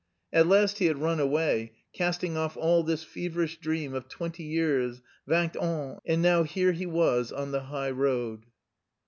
At 0.33 0.47
last 0.47 0.79
he 0.79 0.87
had 0.87 0.97
run 0.97 1.19
away, 1.19 1.73
casting 1.93 2.35
off 2.35 2.57
all 2.57 2.81
this 2.81 3.03
feverish 3.03 3.59
dream 3.59 3.93
of 3.93 4.07
twenty 4.09 4.41
years 4.41 4.99
vingt 5.29 5.55
ans 5.61 5.99
and 6.07 6.23
now 6.23 6.41
here 6.41 6.71
he 6.71 6.87
was 6.87 7.31
on 7.31 7.51
the 7.51 7.65
high 7.65 7.91
road.... 7.91 8.47